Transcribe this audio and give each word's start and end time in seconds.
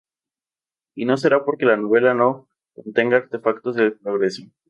Y 0.95 1.05
no 1.05 1.15
será 1.15 1.45
porque 1.45 1.67
la 1.67 1.77
novela 1.77 2.15
no 2.15 2.47
contenga 2.73 3.17
artefactos 3.17 3.75
del 3.75 3.99
progreso. 3.99 4.41